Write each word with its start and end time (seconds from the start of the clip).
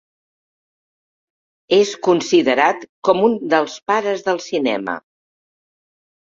És 1.77 1.91
considerat 2.07 2.87
com 3.09 3.21
un 3.27 3.37
dels 3.53 3.77
pares 3.93 4.25
del 4.31 4.43
cinema. 4.47 4.97